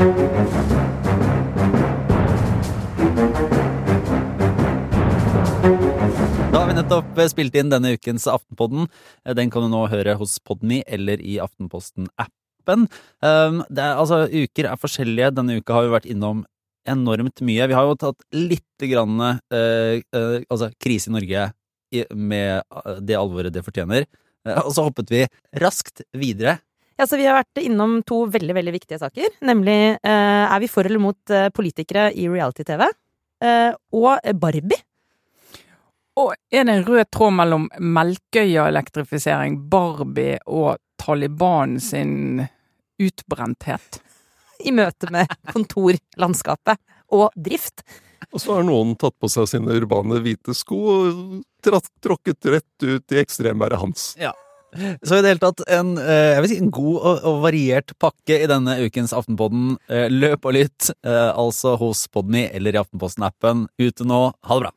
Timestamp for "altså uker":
13.92-14.70